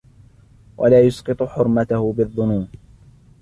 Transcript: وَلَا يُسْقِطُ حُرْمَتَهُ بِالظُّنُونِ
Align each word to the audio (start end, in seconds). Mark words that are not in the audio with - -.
وَلَا 0.77 1.01
يُسْقِطُ 1.01 1.43
حُرْمَتَهُ 1.43 2.13
بِالظُّنُونِ 2.13 2.67